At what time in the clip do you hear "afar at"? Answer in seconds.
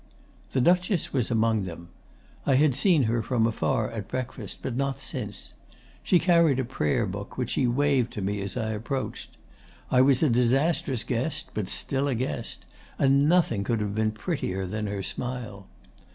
3.45-4.07